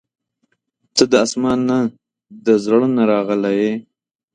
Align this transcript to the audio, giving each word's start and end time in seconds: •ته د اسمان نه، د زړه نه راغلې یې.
•ته 0.95 1.03
د 1.11 1.13
اسمان 1.25 1.59
نه، 1.69 1.79
د 2.45 2.47
زړه 2.63 2.87
نه 2.95 3.03
راغلې 3.11 3.51
یې. 3.59 3.71